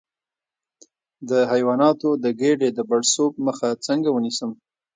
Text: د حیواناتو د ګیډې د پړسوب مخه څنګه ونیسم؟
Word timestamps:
د 1.29 1.31
حیواناتو 1.51 2.09
د 2.23 2.25
ګیډې 2.41 2.69
د 2.73 2.79
پړسوب 2.89 3.31
مخه 3.47 3.67
څنګه 3.85 4.09
ونیسم؟ 4.11 4.51